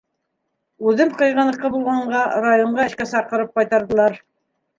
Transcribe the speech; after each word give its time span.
Үҙем 0.91 1.11
Ҡыйғыныҡы 1.19 1.71
булғанға, 1.75 2.23
районға 2.47 2.87
эшкә 2.91 3.09
саҡырып 3.13 3.53
ҡайтарҙылар. 3.61 4.19